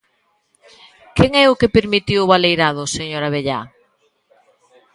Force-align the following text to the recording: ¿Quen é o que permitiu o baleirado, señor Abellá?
¿Quen 1.17 1.31
é 1.43 1.45
o 1.53 1.57
que 1.59 1.73
permitiu 1.77 2.19
o 2.21 2.29
baleirado, 2.33 2.83
señor 2.97 3.23
Abellá? 3.25 3.61